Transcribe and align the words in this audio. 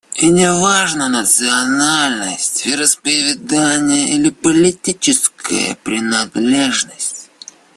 И 0.17 0.31
не 0.31 0.51
важны 0.51 1.09
национальность, 1.09 2.65
вероисповедание 2.65 4.15
или 4.15 4.31
политическая 4.31 5.75
принадлежность. 5.83 7.29